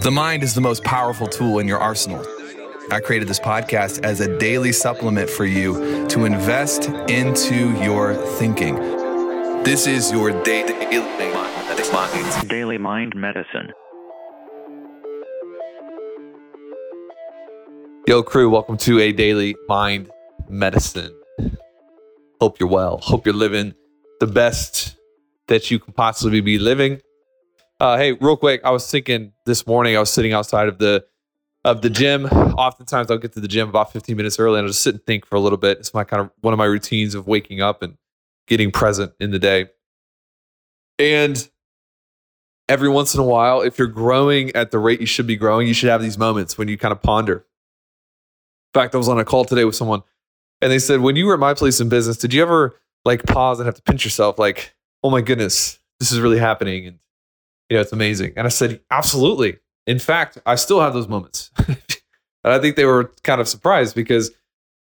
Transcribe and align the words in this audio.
The 0.00 0.10
mind 0.10 0.42
is 0.42 0.54
the 0.54 0.60
most 0.62 0.82
powerful 0.84 1.26
tool 1.26 1.58
in 1.58 1.68
your 1.68 1.78
arsenal. 1.78 2.24
I 2.90 3.00
created 3.00 3.28
this 3.28 3.38
podcast 3.38 4.02
as 4.04 4.20
a 4.20 4.38
daily 4.38 4.72
supplement 4.72 5.28
for 5.28 5.44
you 5.44 6.08
to 6.08 6.24
invest 6.24 6.88
into 7.10 7.70
your 7.82 8.14
thinking. 8.14 8.76
This 9.64 9.86
is 9.86 10.10
your 10.10 10.30
daily 10.44 10.72
Daily 12.48 12.78
Mind 12.78 13.14
Medicine. 13.14 13.72
Yo, 18.06 18.22
crew, 18.22 18.48
welcome 18.48 18.78
to 18.78 18.98
a 18.98 19.12
daily 19.12 19.56
mind 19.68 20.10
medicine. 20.48 21.14
Hope 22.40 22.58
you're 22.58 22.68
well. 22.68 22.98
Hope 22.98 23.26
you're 23.26 23.34
living 23.34 23.74
the 24.20 24.26
best 24.26 24.96
that 25.48 25.70
you 25.70 25.78
can 25.78 25.92
possibly 25.92 26.40
be 26.40 26.58
living. 26.58 27.02
Uh, 27.82 27.98
hey, 27.98 28.12
real 28.12 28.36
quick, 28.36 28.60
I 28.62 28.70
was 28.70 28.88
thinking 28.88 29.32
this 29.44 29.66
morning. 29.66 29.96
I 29.96 29.98
was 29.98 30.08
sitting 30.08 30.32
outside 30.32 30.68
of 30.68 30.78
the 30.78 31.04
of 31.64 31.82
the 31.82 31.90
gym. 31.90 32.26
Oftentimes, 32.26 33.10
I'll 33.10 33.18
get 33.18 33.32
to 33.32 33.40
the 33.40 33.48
gym 33.48 33.68
about 33.68 33.92
15 33.92 34.16
minutes 34.16 34.38
early, 34.38 34.60
and 34.60 34.66
I'll 34.66 34.68
just 34.68 34.84
sit 34.84 34.94
and 34.94 35.04
think 35.04 35.26
for 35.26 35.34
a 35.34 35.40
little 35.40 35.58
bit. 35.58 35.78
It's 35.78 35.92
my 35.92 36.04
kind 36.04 36.20
of 36.20 36.30
one 36.42 36.54
of 36.54 36.58
my 36.58 36.64
routines 36.64 37.16
of 37.16 37.26
waking 37.26 37.60
up 37.60 37.82
and 37.82 37.96
getting 38.46 38.70
present 38.70 39.14
in 39.18 39.32
the 39.32 39.40
day. 39.40 39.66
And 41.00 41.50
every 42.68 42.88
once 42.88 43.14
in 43.14 43.20
a 43.20 43.24
while, 43.24 43.62
if 43.62 43.80
you're 43.80 43.88
growing 43.88 44.54
at 44.54 44.70
the 44.70 44.78
rate 44.78 45.00
you 45.00 45.06
should 45.06 45.26
be 45.26 45.34
growing, 45.34 45.66
you 45.66 45.74
should 45.74 45.88
have 45.88 46.02
these 46.02 46.16
moments 46.16 46.56
when 46.56 46.68
you 46.68 46.78
kind 46.78 46.92
of 46.92 47.02
ponder. 47.02 47.44
In 48.74 48.80
fact, 48.80 48.94
I 48.94 48.98
was 48.98 49.08
on 49.08 49.18
a 49.18 49.24
call 49.24 49.44
today 49.44 49.64
with 49.64 49.74
someone, 49.74 50.04
and 50.60 50.70
they 50.70 50.78
said, 50.78 51.00
"When 51.00 51.16
you 51.16 51.26
were 51.26 51.34
at 51.34 51.40
my 51.40 51.52
place 51.52 51.80
in 51.80 51.88
business, 51.88 52.16
did 52.16 52.32
you 52.32 52.42
ever 52.42 52.80
like 53.04 53.24
pause 53.24 53.58
and 53.58 53.66
have 53.66 53.74
to 53.74 53.82
pinch 53.82 54.04
yourself, 54.04 54.38
like, 54.38 54.72
oh 55.02 55.10
my 55.10 55.20
goodness, 55.20 55.80
this 55.98 56.12
is 56.12 56.20
really 56.20 56.38
happening?" 56.38 56.86
And 56.86 56.98
you 57.72 57.78
know, 57.78 57.80
it's 57.80 57.92
amazing. 57.92 58.34
And 58.36 58.46
I 58.46 58.50
said, 58.50 58.82
absolutely. 58.90 59.56
In 59.86 59.98
fact, 59.98 60.36
I 60.44 60.56
still 60.56 60.82
have 60.82 60.92
those 60.92 61.08
moments. 61.08 61.50
and 61.66 61.78
I 62.44 62.58
think 62.58 62.76
they 62.76 62.84
were 62.84 63.10
kind 63.22 63.40
of 63.40 63.48
surprised 63.48 63.94
because 63.94 64.30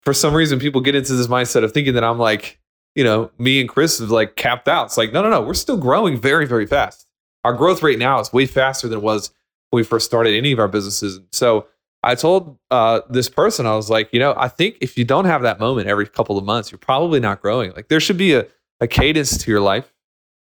for 0.02 0.14
some 0.14 0.32
reason 0.32 0.60
people 0.60 0.80
get 0.80 0.94
into 0.94 1.14
this 1.14 1.26
mindset 1.26 1.64
of 1.64 1.72
thinking 1.72 1.94
that 1.94 2.04
I'm 2.04 2.20
like, 2.20 2.60
you 2.94 3.02
know, 3.02 3.32
me 3.36 3.60
and 3.60 3.68
Chris 3.68 3.98
is 3.98 4.12
like 4.12 4.36
capped 4.36 4.68
out. 4.68 4.86
It's 4.86 4.96
like, 4.96 5.12
no, 5.12 5.22
no, 5.22 5.28
no, 5.28 5.42
we're 5.42 5.54
still 5.54 5.76
growing 5.76 6.20
very, 6.20 6.46
very 6.46 6.66
fast. 6.66 7.08
Our 7.42 7.52
growth 7.52 7.82
rate 7.82 7.98
now 7.98 8.20
is 8.20 8.32
way 8.32 8.46
faster 8.46 8.86
than 8.86 8.98
it 8.98 9.02
was 9.02 9.32
when 9.70 9.80
we 9.80 9.84
first 9.84 10.06
started 10.06 10.36
any 10.36 10.52
of 10.52 10.60
our 10.60 10.68
businesses. 10.68 11.18
So 11.32 11.66
I 12.04 12.14
told 12.14 12.60
uh, 12.70 13.00
this 13.10 13.28
person, 13.28 13.66
I 13.66 13.74
was 13.74 13.90
like, 13.90 14.08
you 14.12 14.20
know, 14.20 14.34
I 14.36 14.46
think 14.46 14.76
if 14.80 14.96
you 14.96 15.04
don't 15.04 15.24
have 15.24 15.42
that 15.42 15.58
moment 15.58 15.88
every 15.88 16.06
couple 16.06 16.38
of 16.38 16.44
months, 16.44 16.70
you're 16.70 16.78
probably 16.78 17.18
not 17.18 17.42
growing. 17.42 17.72
Like 17.72 17.88
there 17.88 17.98
should 17.98 18.18
be 18.18 18.34
a, 18.34 18.46
a 18.78 18.86
cadence 18.86 19.36
to 19.38 19.50
your 19.50 19.60
life 19.60 19.92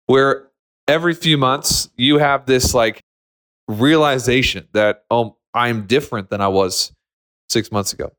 where 0.06 0.50
every 0.92 1.14
few 1.14 1.38
months 1.38 1.89
you 1.95 2.17
have 2.17 2.45
this 2.45 2.73
like 2.73 3.02
realization 3.70 4.67
that 4.73 5.06
oh 5.09 5.38
i'm 5.53 5.88
different 5.88 6.30
than 6.30 6.42
i 6.42 6.47
was 6.47 6.94
six 7.50 7.72
months 7.72 7.94
ago. 7.94 8.11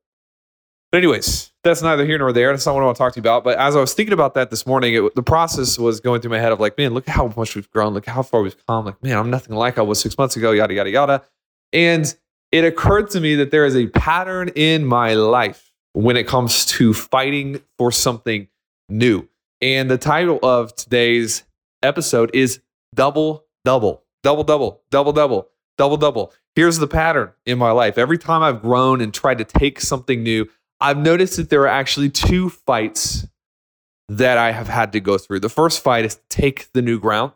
But 0.91 0.99
anyways 0.99 1.53
that's 1.65 1.81
neither 1.81 2.05
here 2.05 2.19
nor 2.19 2.33
there. 2.33 2.51
That's 2.51 2.67
not 2.67 2.75
what 2.75 2.83
i 2.83 2.87
want 2.87 2.97
to 2.97 2.99
talk 2.99 3.13
to 3.13 3.19
you 3.19 3.23
about. 3.23 3.45
But 3.45 3.59
as 3.59 3.77
i 3.77 3.81
was 3.81 3.93
thinking 3.93 4.15
about 4.15 4.33
that 4.35 4.51
this 4.51 4.67
morning 4.67 4.95
it, 4.95 5.15
the 5.15 5.23
process 5.23 5.79
was 5.79 6.01
going 6.01 6.23
through 6.23 6.31
my 6.31 6.39
head 6.39 6.51
of 6.51 6.61
like 6.61 6.79
man 6.79 6.95
look 6.95 7.07
how 7.07 7.33
much 7.37 7.55
we've 7.55 7.71
grown. 7.71 7.93
Look 7.93 8.07
how 8.07 8.23
far 8.23 8.41
we've 8.41 8.67
come. 8.67 8.87
Like 8.87 9.03
man 9.03 9.19
i'm 9.19 9.31
nothing 9.31 9.55
like 9.55 9.79
i 9.79 9.83
was 9.83 10.01
six 10.01 10.17
months 10.17 10.37
ago 10.37 10.53
yada 10.53 10.73
yada 10.73 10.91
yada. 10.91 11.23
And 11.75 12.15
it 12.53 12.65
occurred 12.65 13.11
to 13.11 13.21
me 13.21 13.35
that 13.37 13.51
there 13.51 13.67
is 13.67 13.77
a 13.77 13.87
pattern 13.89 14.49
in 14.55 14.87
my 14.87 15.13
life 15.13 15.71
when 15.93 16.17
it 16.17 16.27
comes 16.27 16.65
to 16.67 16.95
fighting 16.95 17.61
for 17.77 17.93
something 17.93 18.49
new. 18.89 19.29
And 19.61 19.91
the 19.91 19.99
title 19.99 20.39
of 20.43 20.75
today's 20.75 21.45
episode 21.83 22.31
is 22.35 22.61
double, 22.95 23.45
double, 23.65 24.05
double, 24.23 24.45
double, 24.45 24.83
double, 24.91 25.13
double, 25.13 25.49
double, 25.79 25.97
double. 25.97 26.33
Here's 26.55 26.79
the 26.79 26.87
pattern 26.87 27.33
in 27.47 27.59
my 27.59 27.71
life. 27.71 27.99
Every 27.99 28.19
time 28.19 28.43
I've 28.43 28.63
grown 28.63 29.01
and 29.01 29.13
tried 29.13 29.39
to 29.39 29.45
take 29.45 29.81
something 29.81 30.23
new, 30.23 30.49
I've 30.81 30.99
noticed 30.99 31.37
that 31.37 31.49
there 31.49 31.63
are 31.63 31.69
actually 31.69 32.11
two 32.11 32.51
fights 32.51 33.27
that 34.09 34.37
I 34.37 34.53
have 34.53 34.69
had 34.69 34.93
to 34.93 35.01
go 35.01 35.17
through. 35.17 35.41
The 35.41 35.49
first 35.49 35.83
fight 35.83 36.05
is 36.05 36.21
take 36.29 36.71
the 36.73 36.83
new 36.83 36.99
ground. 36.99 37.33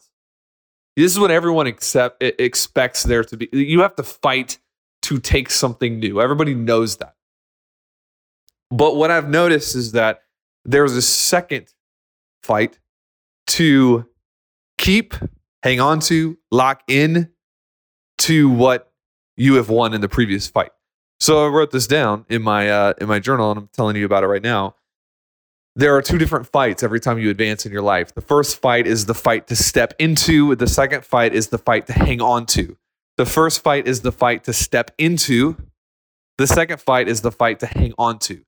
This 0.97 1.13
is 1.13 1.19
what 1.19 1.31
everyone 1.31 1.67
accept, 1.67 2.23
expects 2.23 3.03
there 3.03 3.25
to 3.25 3.37
be. 3.37 3.49
You 3.53 3.81
have 3.81 3.97
to 3.97 4.03
fight 4.03 4.59
to 5.03 5.19
take 5.19 5.51
something 5.51 5.99
new. 6.01 6.21
Everybody 6.21 6.55
knows 6.55 6.97
that. 6.97 7.15
But 8.71 8.97
what 8.97 9.11
I've 9.11 9.29
noticed 9.29 9.77
is 9.77 9.93
that 9.93 10.23
there's 10.65 10.97
a 10.97 11.03
second 11.03 11.73
fight 12.43 12.79
to 13.49 14.07
keep, 14.87 15.15
hang 15.65 15.81
on 15.81 15.99
to, 15.99 16.39
lock 16.53 16.81
in 16.87 17.29
to 18.19 18.49
what 18.49 18.93
you 19.37 19.55
have 19.55 19.69
won 19.69 19.93
in 19.93 20.01
the 20.01 20.09
previous 20.09 20.47
fight. 20.47 20.71
So 21.19 21.45
I 21.45 21.49
wrote 21.49 21.73
this 21.73 21.89
down 21.89 22.25
in 22.29 22.41
my 22.43 22.71
uh, 22.71 22.93
in 23.01 23.09
my 23.09 23.19
journal, 23.19 23.51
and 23.51 23.59
I'm 23.59 23.69
telling 23.73 23.97
you 23.97 24.07
about 24.07 24.23
it 24.23 24.29
right 24.29 24.43
now. 24.43 24.77
There 25.75 25.97
are 25.97 26.03
two 26.03 26.19
different 26.19 26.47
fights 26.47 26.85
every 26.85 27.01
time 27.01 27.19
you 27.19 27.31
advance 27.31 27.67
in 27.67 27.73
your 27.73 27.83
life. 27.83 28.15
The 28.15 28.21
first 28.21 28.61
fight 28.61 28.87
is 28.87 29.07
the 29.07 29.15
fight 29.15 29.49
to 29.49 29.57
step 29.57 29.93
into. 29.99 30.55
The 30.55 30.69
second 30.69 31.05
fight 31.05 31.35
is 31.35 31.49
the 31.49 31.59
fight 31.59 31.89
to 31.89 31.93
hang 31.93 32.21
on 32.21 32.47
to. 32.47 32.77
The 33.17 33.27
first 33.27 33.63
fight 33.65 33.89
is 33.89 34.03
the 34.03 34.13
fight 34.13 34.45
to 34.45 34.53
step 34.53 34.93
into. 34.99 35.57
The 36.39 36.47
second 36.47 36.81
fight 36.81 37.09
is 37.09 37.23
the 37.23 37.33
fight 37.33 37.59
to 37.61 37.67
hang 37.67 37.93
on 37.99 38.21
to 38.21 38.45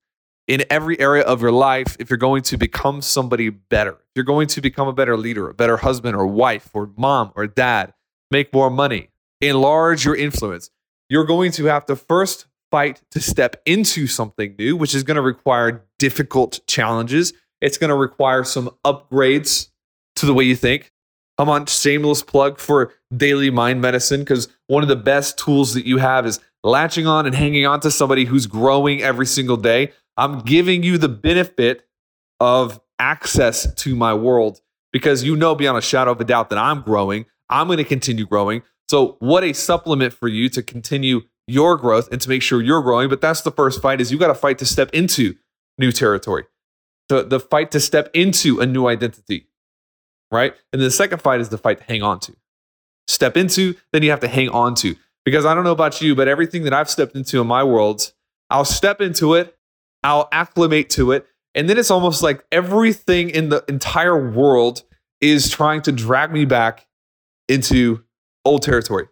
in 0.49 0.65
every 0.71 0.99
area 0.99 1.23
of 1.23 1.43
your 1.43 1.53
life 1.53 1.97
if 2.01 2.11
you're 2.11 2.17
going 2.17 2.43
to 2.43 2.57
become 2.57 3.03
somebody 3.03 3.51
better. 3.51 3.93
If 3.93 4.17
you're 4.17 4.25
going 4.25 4.49
to 4.49 4.61
become 4.61 4.89
a 4.89 4.93
better 4.93 5.17
leader, 5.17 5.49
a 5.49 5.55
better 5.55 5.77
husband 5.77 6.17
or 6.17 6.27
wife 6.27 6.71
or 6.73 6.91
mom 6.97 7.33
or 7.37 7.47
dad, 7.47 7.93
make 8.31 8.53
more 8.53 8.71
money, 8.71 9.11
enlarge 9.41 10.05
your 10.05 10.17
influence, 10.17 10.71
you're 11.09 11.25
going 11.25 11.53
to 11.53 11.67
have 11.67 11.87
to 11.87 11.97
first 11.97 12.47
fight 12.71 13.03
to 13.11 13.21
step 13.21 13.61
into 13.67 14.07
something 14.07 14.55
new, 14.59 14.77
which 14.77 14.95
is 14.95 15.03
going 15.03 15.17
to 15.17 15.23
require 15.23 15.85
difficult 15.99 16.61
challenges. 16.67 17.33
It's 17.61 17.79
going 17.79 17.91
to 17.91 17.97
require 17.97 18.45
some 18.45 18.71
upgrades 18.85 19.69
to 20.17 20.27
the 20.27 20.35
way 20.35 20.45
you 20.45 20.57
think. 20.57 20.93
Come 21.39 21.49
on, 21.49 21.67
shameless 21.67 22.23
plug 22.23 22.59
for 22.59 22.93
daily 23.17 23.51
mind 23.51 23.81
medicine 23.81 24.21
because 24.21 24.49
one 24.67 24.83
of 24.83 24.89
the 24.89 24.97
best 24.97 25.39
tools 25.39 25.75
that 25.75 25.87
you 25.87 25.99
have 25.99 26.27
is 26.27 26.41
latching 26.65 27.07
on 27.07 27.27
and 27.27 27.35
hanging 27.35 27.65
on 27.65 27.81
to 27.81 27.91
somebody 27.91 28.25
who's 28.25 28.47
growing 28.47 29.03
every 29.03 29.27
single 29.27 29.57
day. 29.57 29.93
I'm 30.19 30.41
giving 30.41 30.83
you 30.83 30.99
the 30.99 31.09
benefit 31.09 31.87
of 32.41 32.81
access 32.99 33.73
to 33.73 33.95
my 33.95 34.13
world 34.13 34.61
because 34.93 35.23
you 35.23 35.37
know 35.37 35.55
beyond 35.55 35.79
a 35.79 35.81
shadow 35.81 36.11
of 36.11 36.21
a 36.21 36.25
doubt 36.25 36.51
that 36.51 36.59
I'm 36.59 36.83
growing. 36.83 37.27
I'm 37.49 37.69
going 37.69 37.79
to 37.79 37.85
continue 37.85 38.27
growing. 38.27 38.63
So, 38.91 39.17
what 39.21 39.45
a 39.45 39.53
supplement 39.53 40.13
for 40.13 40.29
you 40.29 40.49
to 40.51 40.63
continue 40.63 41.23
your 41.47 41.77
growth 41.77 42.11
and 42.11 42.21
to 42.21 42.29
make 42.29 42.43
sure 42.43 42.61
you're 42.61 42.83
growing. 42.83 43.09
But 43.09 43.21
that's 43.21 43.43
the 43.43 43.53
first 43.53 43.81
fight 43.81 44.01
is 44.01 44.11
you 44.11 44.19
got 44.19 44.27
to 44.27 44.35
fight 44.35 44.59
to 44.59 44.67
step 44.67 44.91
into 44.93 45.37
new 45.79 45.93
territory. 45.93 46.45
The, 47.09 47.23
the 47.23 47.41
fight 47.41 47.71
to 47.71 47.81
step 47.81 48.11
into 48.13 48.61
a 48.61 48.67
new 48.67 48.87
identity, 48.89 49.47
right? 50.31 50.55
And 50.73 50.83
the 50.83 50.91
second 50.91 51.23
fight 51.23 51.41
is 51.41 51.49
the 51.49 51.59
fight 51.59 51.79
to 51.79 51.85
hang 51.85 52.03
on 52.03 52.21
to. 52.21 52.37
Step 53.07 53.37
into, 53.37 53.77
then 53.93 54.03
you 54.03 54.11
have 54.11 54.21
to 54.21 54.29
hang 54.29 54.51
on 54.51 54.75
to. 54.77 54.97
Because 55.25 55.47
I 55.47 55.55
don't 55.55 55.65
know 55.65 55.73
about 55.73 56.03
you, 56.03 56.15
but 56.15 56.29
everything 56.29 56.65
that 56.65 56.75
I've 56.75 56.91
stepped 56.91 57.15
into 57.15 57.41
in 57.41 57.47
my 57.47 57.63
world, 57.63 58.13
I'll 58.51 58.65
step 58.65 59.01
into 59.01 59.35
it 59.35 59.58
I'll 60.03 60.29
acclimate 60.33 60.91
to 60.91 61.13
it. 61.13 61.27
And 61.55 61.69
then 61.69 61.79
it's 61.79 61.91
almost 61.91 62.23
like 62.23 62.45
everything 62.53 63.31
in 63.31 63.49
the 63.49 63.65
entire 63.69 64.31
world 64.31 64.83
is 65.21 65.51
trying 65.51 65.83
to 65.83 65.93
drag 65.93 66.33
me 66.33 66.45
back 66.45 66.87
into 67.49 68.05
old 68.45 68.63
territory. 68.63 69.09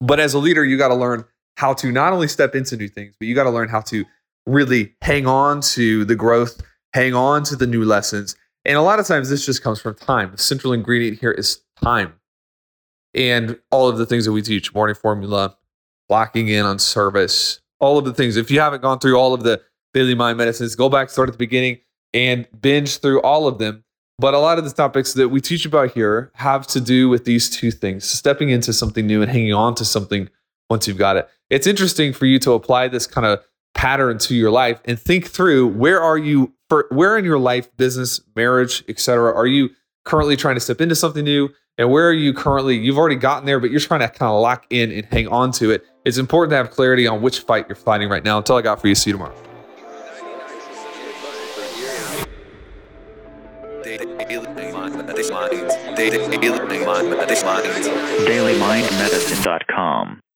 But 0.00 0.20
as 0.20 0.34
a 0.34 0.38
leader, 0.38 0.64
you 0.64 0.78
got 0.78 0.88
to 0.88 0.94
learn 0.94 1.24
how 1.56 1.74
to 1.74 1.92
not 1.92 2.12
only 2.12 2.28
step 2.28 2.54
into 2.54 2.76
new 2.76 2.88
things, 2.88 3.14
but 3.18 3.26
you 3.26 3.34
got 3.34 3.44
to 3.44 3.50
learn 3.50 3.68
how 3.68 3.80
to 3.82 4.04
really 4.46 4.94
hang 5.02 5.26
on 5.26 5.60
to 5.60 6.04
the 6.04 6.14
growth, 6.14 6.60
hang 6.94 7.14
on 7.14 7.42
to 7.44 7.56
the 7.56 7.66
new 7.66 7.84
lessons. 7.84 8.36
And 8.64 8.76
a 8.76 8.82
lot 8.82 8.98
of 8.98 9.06
times 9.06 9.28
this 9.28 9.44
just 9.44 9.62
comes 9.62 9.80
from 9.80 9.94
time. 9.94 10.32
The 10.32 10.38
central 10.38 10.72
ingredient 10.72 11.18
here 11.18 11.32
is 11.32 11.62
time. 11.82 12.14
And 13.14 13.58
all 13.70 13.88
of 13.88 13.98
the 13.98 14.06
things 14.06 14.24
that 14.24 14.32
we 14.32 14.42
teach 14.42 14.72
morning 14.74 14.94
formula, 14.94 15.56
locking 16.08 16.48
in 16.48 16.64
on 16.64 16.78
service, 16.78 17.60
all 17.80 17.98
of 17.98 18.04
the 18.04 18.14
things. 18.14 18.36
If 18.36 18.50
you 18.50 18.60
haven't 18.60 18.82
gone 18.82 18.98
through 18.98 19.16
all 19.16 19.34
of 19.34 19.42
the 19.42 19.60
Daily 19.94 20.14
Mind 20.14 20.38
Medicines. 20.38 20.74
Go 20.74 20.88
back, 20.88 21.10
start 21.10 21.28
at 21.28 21.32
the 21.32 21.38
beginning, 21.38 21.78
and 22.14 22.46
binge 22.60 22.98
through 22.98 23.20
all 23.22 23.46
of 23.46 23.58
them. 23.58 23.84
But 24.18 24.34
a 24.34 24.38
lot 24.38 24.58
of 24.58 24.64
the 24.64 24.70
topics 24.70 25.14
that 25.14 25.30
we 25.30 25.40
teach 25.40 25.64
about 25.64 25.92
here 25.92 26.30
have 26.34 26.66
to 26.68 26.80
do 26.80 27.08
with 27.08 27.24
these 27.24 27.48
two 27.48 27.70
things 27.70 28.04
stepping 28.04 28.50
into 28.50 28.72
something 28.72 29.06
new 29.06 29.22
and 29.22 29.30
hanging 29.30 29.54
on 29.54 29.74
to 29.76 29.84
something 29.84 30.28
once 30.68 30.86
you've 30.86 30.98
got 30.98 31.16
it. 31.16 31.28
It's 31.48 31.66
interesting 31.66 32.12
for 32.12 32.26
you 32.26 32.38
to 32.40 32.52
apply 32.52 32.88
this 32.88 33.06
kind 33.06 33.26
of 33.26 33.40
pattern 33.74 34.18
to 34.18 34.34
your 34.34 34.50
life 34.50 34.80
and 34.84 34.98
think 34.98 35.26
through 35.26 35.68
where 35.68 36.00
are 36.02 36.18
you 36.18 36.52
for 36.68 36.86
where 36.90 37.16
in 37.16 37.24
your 37.24 37.38
life 37.38 37.74
business 37.76 38.20
marriage 38.34 38.82
etc 38.88 39.32
are 39.32 39.46
you 39.46 39.70
currently 40.04 40.36
trying 40.36 40.56
to 40.56 40.60
step 40.60 40.80
into 40.80 40.94
something 40.94 41.24
new 41.24 41.48
and 41.78 41.90
where 41.90 42.08
are 42.08 42.12
you 42.12 42.34
currently 42.34 42.76
you've 42.76 42.98
already 42.98 43.16
gotten 43.16 43.46
there 43.46 43.60
but 43.60 43.70
you're 43.70 43.80
trying 43.80 44.00
to 44.00 44.08
kind 44.08 44.30
of 44.30 44.40
lock 44.40 44.66
in 44.70 44.90
and 44.90 45.06
hang 45.06 45.28
on 45.28 45.52
to 45.52 45.70
it 45.70 45.84
it's 46.04 46.18
important 46.18 46.50
to 46.50 46.56
have 46.56 46.70
clarity 46.70 47.06
on 47.06 47.22
which 47.22 47.40
fight 47.40 47.66
you're 47.68 47.76
fighting 47.76 48.08
right 48.08 48.24
now 48.24 48.38
until 48.38 48.56
i 48.56 48.60
got 48.60 48.80
for 48.80 48.88
you 48.88 48.94
see 48.94 49.10
you 49.10 49.14
tomorrow 49.14 49.49
DailyMindMedicine.com. 58.26 60.29